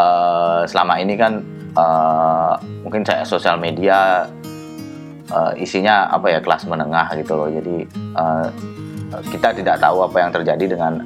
[0.00, 1.44] uh, selama ini kan
[1.76, 4.24] uh, mungkin saya sosial media
[5.30, 7.76] uh, isinya apa ya kelas menengah gitu loh jadi
[8.16, 8.48] uh,
[9.28, 11.04] kita tidak tahu apa yang terjadi dengan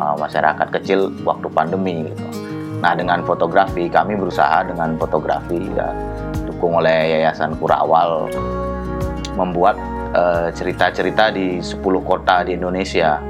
[0.00, 2.26] uh, masyarakat kecil waktu pandemi gitu
[2.80, 5.92] nah dengan fotografi kami berusaha dengan fotografi ya
[6.48, 8.32] dukung oleh Yayasan Kurawal
[9.36, 9.76] membuat
[10.58, 13.22] cerita-cerita di 10 kota di Indonesia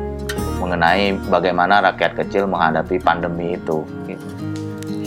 [0.60, 3.84] mengenai bagaimana rakyat kecil menghadapi pandemi itu.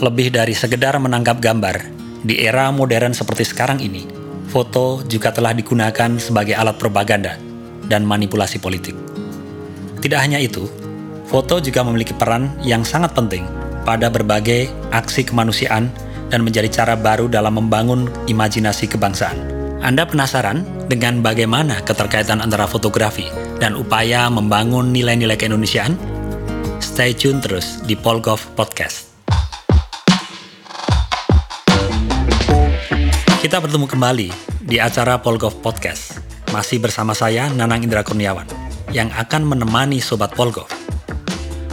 [0.04, 1.80] Lebih dari sekedar menangkap gambar.
[2.20, 4.04] Di era modern seperti sekarang ini,
[4.52, 7.40] foto juga telah digunakan sebagai alat propaganda
[7.88, 8.92] dan manipulasi politik.
[10.04, 10.68] Tidak hanya itu,
[11.24, 13.48] foto juga memiliki peran yang sangat penting
[13.88, 15.88] pada berbagai aksi kemanusiaan
[16.28, 19.36] dan menjadi cara baru dalam membangun imajinasi kebangsaan.
[19.84, 23.28] Anda penasaran dengan bagaimana keterkaitan antara fotografi
[23.60, 25.96] dan upaya membangun nilai-nilai keindonesiaan?
[26.80, 29.13] Stay tune terus di Polgov Podcast.
[33.44, 34.28] Kita bertemu kembali
[34.64, 36.16] di acara Polgov Podcast.
[36.48, 38.48] Masih bersama saya, Nanang Indra Kurniawan,
[38.88, 40.64] yang akan menemani Sobat Polgov.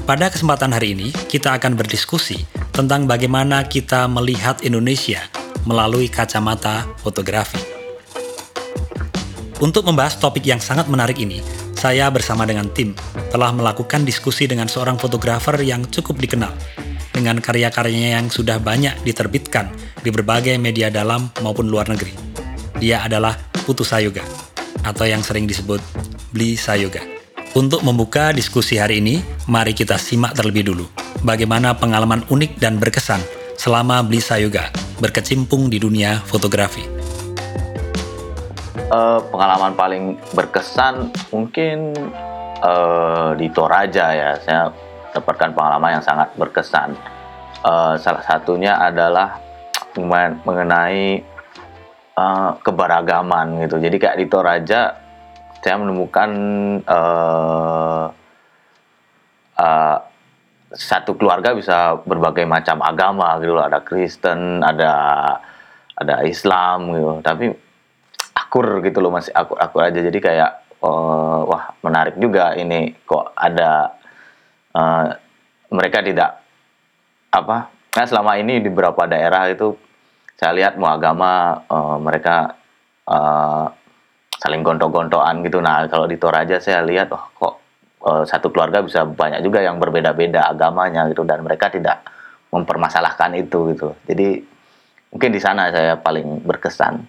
[0.04, 2.44] Pada kesempatan hari ini, kita akan berdiskusi
[2.76, 5.24] tentang bagaimana kita melihat Indonesia
[5.64, 7.64] melalui kacamata fotografi.
[9.64, 11.40] Untuk membahas topik yang sangat menarik ini,
[11.80, 13.00] saya bersama dengan tim
[13.32, 16.52] telah melakukan diskusi dengan seorang fotografer yang cukup dikenal,
[17.22, 19.70] dengan karya-karyanya yang sudah banyak diterbitkan
[20.02, 22.18] di berbagai media dalam maupun luar negeri.
[22.82, 24.26] Dia adalah Putu Sayoga,
[24.82, 25.78] atau yang sering disebut
[26.34, 27.06] Bli Sayoga.
[27.54, 30.90] Untuk membuka diskusi hari ini, mari kita simak terlebih dulu
[31.22, 33.22] bagaimana pengalaman unik dan berkesan
[33.54, 36.82] selama Bli Sayoga berkecimpung di dunia fotografi.
[38.92, 41.94] Uh, pengalaman paling berkesan mungkin
[42.66, 44.32] uh, di Toraja ya.
[44.42, 44.74] Saya
[45.14, 46.96] dapatkan pengalaman yang sangat berkesan.
[47.62, 49.38] Uh, salah satunya adalah
[50.48, 51.22] mengenai
[52.16, 53.78] uh, keberagaman gitu.
[53.78, 54.82] Jadi kayak di Toraja
[55.62, 56.30] saya menemukan
[56.90, 58.06] uh,
[59.62, 59.98] uh,
[60.72, 63.68] satu keluarga bisa berbagai macam agama gitu loh.
[63.68, 64.94] Ada Kristen, ada
[65.94, 67.10] ada Islam gitu.
[67.22, 67.46] Tapi
[68.34, 70.00] akur gitu loh masih akur akur aja.
[70.02, 74.01] Jadi kayak uh, wah menarik juga ini kok ada
[74.76, 75.08] uh,
[75.72, 76.44] mereka tidak
[77.32, 79.76] apa nah selama ini di beberapa daerah itu
[80.42, 82.58] saya lihat mau agama uh, mereka
[83.06, 83.70] uh,
[84.42, 85.62] saling gontok-gontokan gitu.
[85.62, 87.54] Nah kalau di Toraja saya lihat oh kok
[88.02, 91.22] uh, satu keluarga bisa banyak juga yang berbeda-beda agamanya gitu.
[91.22, 92.02] Dan mereka tidak
[92.50, 93.94] mempermasalahkan itu gitu.
[94.10, 94.42] Jadi
[95.14, 97.06] mungkin di sana saya paling berkesan.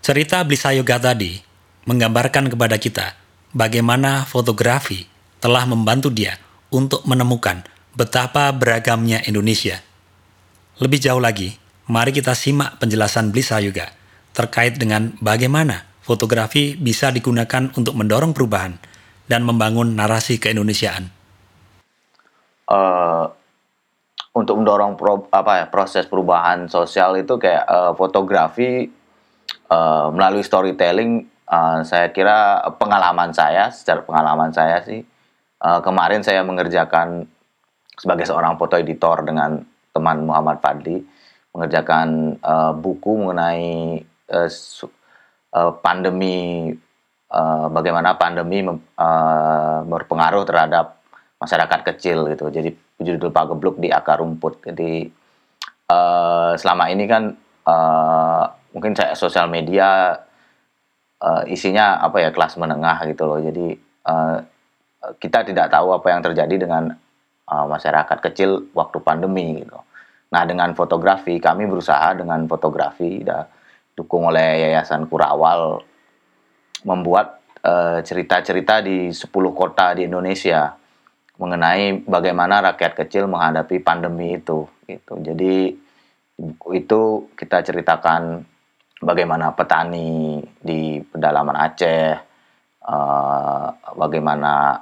[0.00, 1.36] Cerita Blisayoga tadi
[1.84, 3.12] menggambarkan kepada kita
[3.52, 5.11] bagaimana fotografi
[5.42, 6.38] telah membantu dia
[6.70, 7.66] untuk menemukan
[7.98, 9.82] betapa beragamnya Indonesia.
[10.78, 11.58] Lebih jauh lagi,
[11.90, 13.90] mari kita simak penjelasan Blisa juga
[14.32, 18.78] terkait dengan bagaimana fotografi bisa digunakan untuk mendorong perubahan
[19.26, 21.10] dan membangun narasi keindonesiaan.
[22.70, 23.28] Uh,
[24.32, 28.88] untuk mendorong pro, apa ya proses perubahan sosial itu kayak uh, fotografi
[29.68, 35.04] uh, melalui storytelling uh, saya kira pengalaman saya secara pengalaman saya sih
[35.62, 37.24] uh, kemarin saya mengerjakan
[37.94, 39.62] sebagai seorang foto editor dengan
[39.94, 40.98] teman Muhammad Fadli
[41.52, 44.00] mengerjakan uh, buku mengenai
[44.32, 44.50] uh,
[45.52, 46.72] uh, pandemi
[47.30, 50.98] uh, bagaimana pandemi uh, berpengaruh terhadap
[51.38, 52.48] masyarakat kecil gitu.
[52.48, 52.70] Jadi
[53.02, 54.64] judul Pak Gebluk di akar rumput.
[54.64, 55.06] Jadi
[55.92, 57.36] uh, selama ini kan
[57.68, 60.16] uh, mungkin saya sosial media
[61.20, 63.42] uh, isinya apa ya kelas menengah gitu loh.
[63.44, 63.76] Jadi
[64.08, 64.40] uh,
[65.18, 66.94] kita tidak tahu apa yang terjadi dengan
[67.50, 69.78] uh, masyarakat kecil waktu pandemi gitu.
[70.32, 73.50] Nah dengan fotografi kami berusaha dengan fotografi dan
[73.92, 75.82] dukung oleh Yayasan Kurawal
[76.86, 80.72] membuat uh, cerita-cerita uh, di 10 kota di Indonesia
[81.36, 85.18] mengenai bagaimana rakyat kecil menghadapi pandemi itu gitu.
[85.20, 85.74] Jadi
[86.72, 87.00] itu
[87.34, 88.42] kita ceritakan
[89.02, 92.14] bagaimana petani di pedalaman Aceh,
[92.86, 93.68] uh,
[93.98, 94.80] bagaimana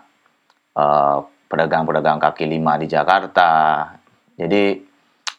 [1.50, 3.84] pedagang-pedagang kaki lima di Jakarta.
[4.38, 4.78] Jadi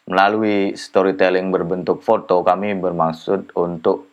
[0.06, 4.10] melalui storytelling berbentuk foto kami bermaksud untuk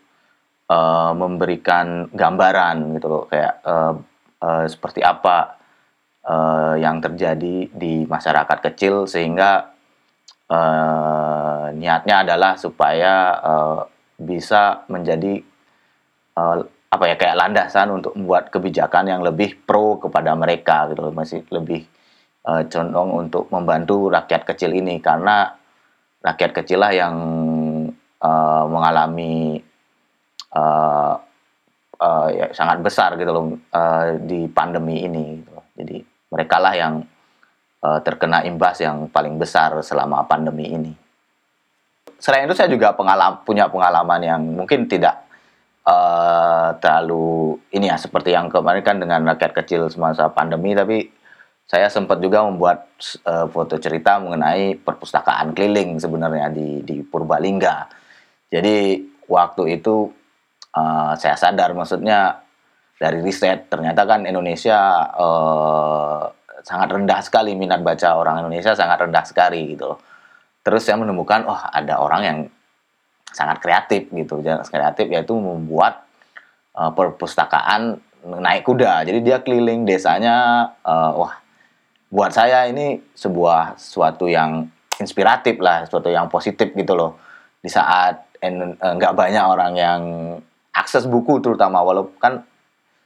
[0.70, 3.94] uh, memberikan gambaran gitu loh kayak uh,
[4.42, 5.58] uh, seperti apa
[6.30, 9.74] uh, yang terjadi di masyarakat kecil sehingga
[10.48, 13.80] uh, niatnya adalah supaya uh,
[14.20, 15.42] bisa menjadi
[16.90, 21.86] apa ya kayak landasan untuk membuat kebijakan yang lebih pro kepada mereka gitu masih lebih
[22.50, 25.54] uh, condong untuk membantu rakyat kecil ini karena
[26.26, 27.16] rakyat kecil lah yang
[28.20, 29.62] uh, mengalami
[30.58, 31.14] uh,
[32.00, 33.46] uh, ya, sangat besar gitu loh
[33.76, 35.40] uh, di pandemi ini.
[35.40, 35.52] Gitu.
[35.80, 35.98] Jadi
[36.34, 36.94] mereka lah yang
[37.86, 40.94] uh, terkena imbas yang paling besar selama pandemi ini.
[42.20, 45.29] Selain itu saya juga pengalam, punya pengalaman yang mungkin tidak
[45.90, 51.10] uh, terlalu ini ya seperti yang kemarin kan dengan rakyat kecil semasa pandemi tapi
[51.70, 52.90] saya sempat juga membuat
[53.30, 57.86] uh, foto cerita mengenai perpustakaan keliling sebenarnya di di Purbalingga.
[58.50, 58.98] Jadi
[59.30, 60.10] waktu itu
[60.74, 62.42] uh, saya sadar maksudnya
[62.98, 66.26] dari riset ternyata kan Indonesia uh,
[66.66, 69.94] sangat rendah sekali minat baca orang Indonesia sangat rendah sekali gitu.
[70.66, 72.38] Terus saya menemukan oh ada orang yang
[73.34, 76.06] sangat kreatif gitu, kreatif yaitu membuat
[76.76, 79.08] uh, perpustakaan naik kuda.
[79.08, 81.34] Jadi dia keliling desanya, uh, wah
[82.10, 84.66] buat saya ini sebuah suatu yang
[84.98, 87.22] inspiratif lah, suatu yang positif gitu loh.
[87.62, 90.02] Di saat eh, nggak banyak orang yang
[90.74, 92.34] akses buku terutama walaupun kan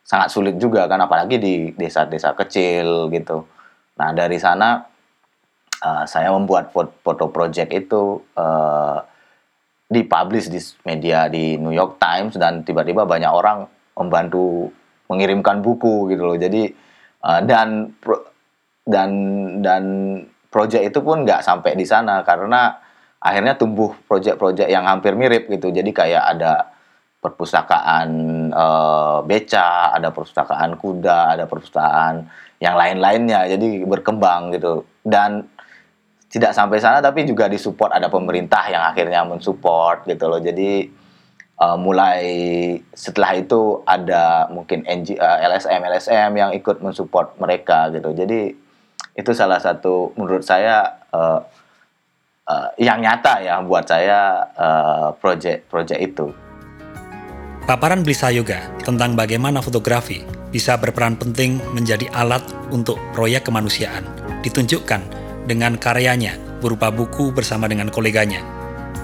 [0.04, 3.44] sangat sulit juga kan apalagi di desa-desa kecil gitu.
[4.00, 4.84] Nah dari sana
[5.84, 8.98] uh, saya membuat foto project itu uh,
[9.88, 14.74] dipublish di media di New York Times dan tiba-tiba banyak orang membantu
[15.12, 16.38] mengirimkan buku gitu loh.
[16.40, 16.72] Jadi
[17.24, 17.94] uh, dan
[18.84, 19.12] dan
[19.64, 19.84] dan
[20.54, 22.84] proyek itu pun nggak sampai di sana karena
[23.24, 25.72] akhirnya tumbuh proyek-proyek yang hampir mirip gitu.
[25.72, 26.76] Jadi kayak ada
[27.24, 28.10] perpustakaan
[28.52, 28.66] e,
[29.24, 32.28] beca ada perpustakaan kuda ada perpustakaan
[32.60, 33.48] yang lain-lainnya.
[33.48, 34.84] Jadi berkembang gitu.
[35.00, 35.48] Dan
[36.34, 40.42] tidak sampai sana tapi juga disupport ada pemerintah yang akhirnya mensupport gitu loh.
[40.42, 40.90] Jadi
[41.62, 42.26] uh, mulai
[42.90, 48.18] setelah itu ada mungkin NG, uh, LSM LSM yang ikut mensupport mereka gitu.
[48.18, 48.50] Jadi
[49.14, 51.46] itu salah satu menurut saya uh,
[52.50, 56.34] uh, yang nyata ya buat saya uh, project-project itu.
[57.70, 62.42] Paparan Blisa Yoga tentang bagaimana fotografi bisa berperan penting menjadi alat
[62.74, 64.04] untuk proyek kemanusiaan.
[64.42, 68.40] Ditunjukkan dengan karyanya berupa buku bersama dengan koleganya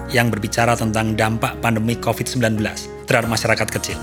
[0.09, 2.59] yang berbicara tentang dampak pandemi COVID-19
[3.05, 3.99] terhadap masyarakat kecil.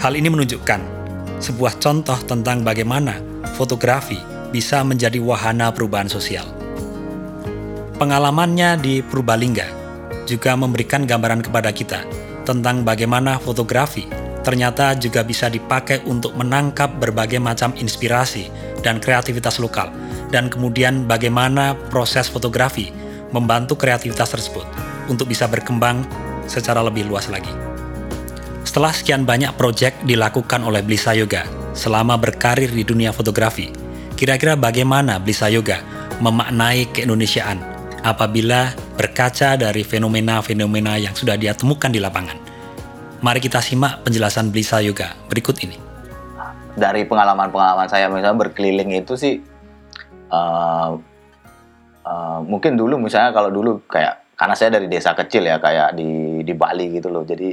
[0.00, 0.80] Hal ini menunjukkan
[1.40, 3.20] sebuah contoh tentang bagaimana
[3.56, 4.16] fotografi
[4.52, 6.48] bisa menjadi wahana perubahan sosial.
[7.96, 9.68] Pengalamannya di Purbalingga
[10.28, 12.04] juga memberikan gambaran kepada kita
[12.44, 14.04] tentang bagaimana fotografi
[14.46, 18.46] ternyata juga bisa dipakai untuk menangkap berbagai macam inspirasi
[18.78, 19.90] dan kreativitas lokal,
[20.34, 22.90] dan kemudian bagaimana proses fotografi
[23.30, 24.66] membantu kreativitas tersebut
[25.06, 26.02] untuk bisa berkembang
[26.50, 27.50] secara lebih luas lagi.
[28.66, 33.86] Setelah sekian banyak proyek dilakukan oleh Blisa Yoga selama berkarir di dunia fotografi,
[34.16, 35.84] Kira-kira bagaimana Blisa Yoga
[36.24, 37.60] memaknai keindonesiaan
[38.00, 42.40] apabila berkaca dari fenomena-fenomena yang sudah dia temukan di lapangan?
[43.20, 45.76] Mari kita simak penjelasan Blisa Yoga berikut ini.
[46.80, 49.44] Dari pengalaman-pengalaman saya misalnya berkeliling itu sih
[50.30, 50.96] uh,
[52.46, 56.54] mungkin dulu misalnya kalau dulu kayak karena saya dari desa kecil ya kayak di di
[56.54, 57.50] Bali gitu loh jadi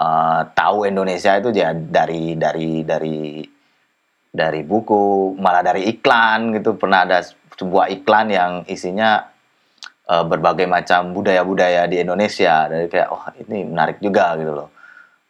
[0.00, 3.20] uh, tahu Indonesia itu ya dari dari dari
[4.30, 6.78] dari buku, malah dari iklan gitu.
[6.78, 7.18] Pernah ada
[7.58, 9.26] sebuah iklan yang isinya
[10.06, 12.70] uh, berbagai macam budaya-budaya di Indonesia.
[12.70, 14.70] Dari kayak, oh ini menarik juga gitu loh.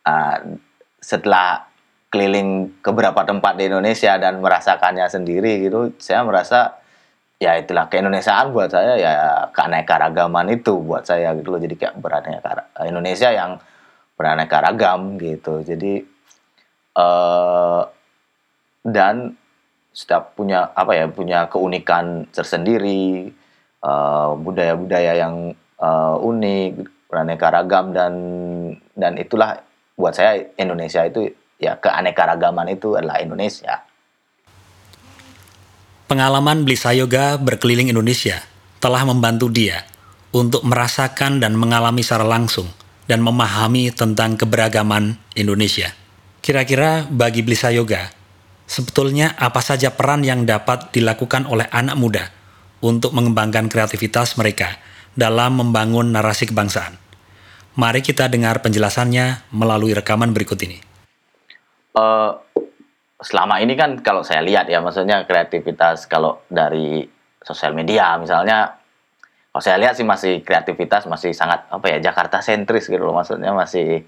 [0.05, 0.61] Uh,
[1.01, 1.65] setelah
[2.11, 6.83] keliling ke beberapa tempat di Indonesia dan merasakannya sendiri gitu, saya merasa
[7.41, 9.13] ya itulah keindonesiaan buat saya ya
[9.55, 11.63] keanekaragaman itu buat saya gitu loh.
[11.63, 13.57] Jadi kayak beraneka Indonesia yang
[14.19, 15.63] beraneka ragam gitu.
[15.63, 16.03] Jadi
[16.99, 17.83] uh,
[18.85, 19.39] dan
[19.95, 23.33] setiap punya apa ya punya keunikan tersendiri
[23.81, 28.13] budaya budaya-budaya yang uh, unik beraneka ragam dan
[28.93, 29.57] dan itulah
[29.97, 33.85] buat saya Indonesia itu ya keanekaragaman itu adalah Indonesia.
[36.09, 38.43] Pengalaman Blisa Yoga berkeliling Indonesia
[38.83, 39.87] telah membantu dia
[40.35, 42.67] untuk merasakan dan mengalami secara langsung
[43.07, 45.95] dan memahami tentang keberagaman Indonesia.
[46.43, 48.11] Kira-kira bagi Blisa Yoga,
[48.67, 52.25] sebetulnya apa saja peran yang dapat dilakukan oleh anak muda
[52.83, 54.81] untuk mengembangkan kreativitas mereka
[55.15, 56.97] dalam membangun narasi kebangsaan.
[57.79, 60.90] Mari kita dengar penjelasannya melalui rekaman berikut ini.
[61.91, 62.39] Uh,
[63.21, 67.05] selama ini kan kalau saya lihat ya, maksudnya kreativitas kalau dari
[67.43, 68.79] sosial media misalnya,
[69.51, 73.51] kalau saya lihat sih masih kreativitas masih sangat apa ya Jakarta sentris gitu loh, maksudnya
[73.51, 74.07] masih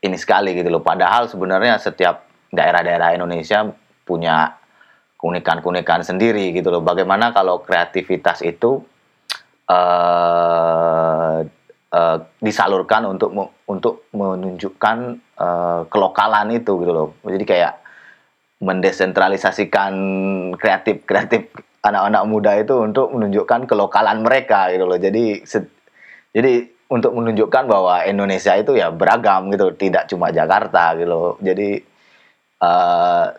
[0.00, 0.80] ini sekali gitu loh.
[0.80, 3.66] Padahal sebenarnya setiap daerah-daerah Indonesia
[4.06, 4.56] punya
[5.20, 6.80] keunikan-keunikan sendiri gitu loh.
[6.80, 8.80] Bagaimana kalau kreativitas itu
[9.68, 11.38] uh,
[11.92, 13.30] uh, disalurkan untuk
[13.68, 14.96] untuk menunjukkan
[15.40, 17.08] uh, kelokalan itu gitu loh.
[17.24, 17.80] Jadi kayak
[18.60, 19.92] mendesentralisasikan
[20.60, 21.48] kreatif kreatif
[21.80, 25.00] anak-anak muda itu untuk menunjukkan kelokalan mereka gitu loh.
[25.00, 25.40] Jadi
[26.36, 26.52] jadi
[26.90, 31.34] untuk menunjukkan bahwa Indonesia itu ya beragam gitu, tidak cuma Jakarta gitu loh.
[31.40, 31.80] Jadi
[32.60, 33.32] uh,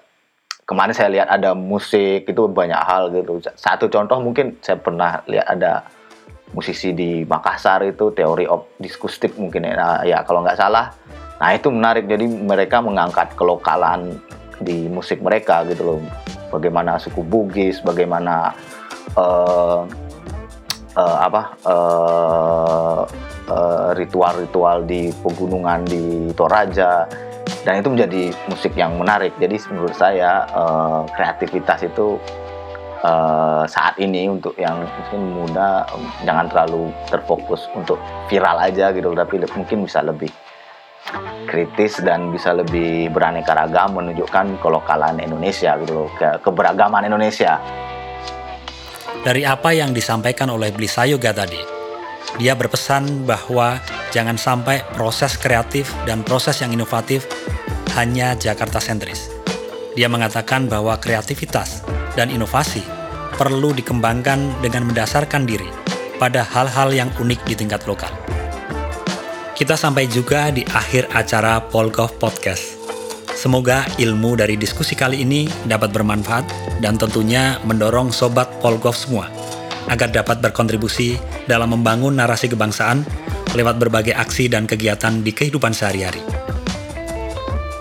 [0.65, 3.43] kemarin saya lihat ada musik itu banyak hal gitu.
[3.53, 5.85] Satu contoh mungkin saya pernah lihat ada
[6.55, 9.73] musisi di Makassar itu teori of diskustik mungkin ya.
[9.75, 10.95] Nah, ya kalau nggak salah.
[11.41, 12.05] Nah itu menarik.
[12.05, 14.21] Jadi mereka mengangkat kelokalan
[14.61, 15.99] di musik mereka gitu loh.
[16.53, 18.53] Bagaimana suku Bugis bagaimana
[19.17, 19.89] uh,
[20.93, 21.57] uh, apa
[23.97, 27.09] ritual-ritual uh, uh, di pegunungan di Toraja.
[27.61, 29.33] Dan itu menjadi musik yang menarik.
[29.41, 32.17] Jadi menurut saya uh, kreativitas itu
[33.05, 35.85] uh, saat ini untuk yang mungkin muda
[36.25, 37.97] jangan terlalu terfokus untuk
[38.29, 40.29] viral aja gitu tapi mungkin bisa lebih
[41.49, 47.59] kritis dan bisa lebih beraneka ragam menunjukkan kelokalan Indonesia gitu loh, ke keberagaman Indonesia.
[49.21, 51.59] Dari apa yang disampaikan oleh Blisa Yoga tadi,
[52.39, 53.77] dia berpesan bahwa
[54.09, 57.27] jangan sampai proses kreatif dan proses yang inovatif
[57.99, 59.29] hanya Jakarta sentris.
[59.93, 61.83] Dia mengatakan bahwa kreativitas
[62.15, 62.81] dan inovasi
[63.35, 65.67] perlu dikembangkan dengan mendasarkan diri
[66.15, 68.09] pada hal-hal yang unik di tingkat lokal.
[69.61, 72.81] Kita sampai juga di akhir acara Polgov Podcast.
[73.29, 76.49] Semoga ilmu dari diskusi kali ini dapat bermanfaat
[76.81, 79.29] dan tentunya mendorong sobat Polgov semua
[79.85, 81.13] agar dapat berkontribusi
[81.45, 83.05] dalam membangun narasi kebangsaan
[83.53, 86.25] lewat berbagai aksi dan kegiatan di kehidupan sehari-hari.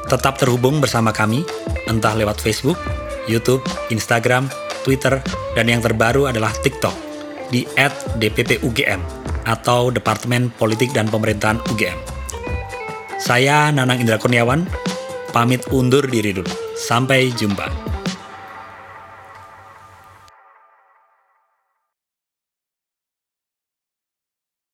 [0.05, 1.49] Tetap terhubung bersama kami,
[1.89, 2.77] entah lewat Facebook,
[3.25, 4.53] YouTube, Instagram,
[4.85, 5.17] Twitter,
[5.57, 6.93] dan yang terbaru adalah TikTok
[7.49, 7.65] di
[8.21, 11.99] @dppugm atau Departemen Politik dan Pemerintahan UGM.
[13.21, 14.65] Saya Nanang Indra Kurniawan,
[15.31, 16.51] pamit undur diri dulu.
[16.77, 17.90] Sampai jumpa.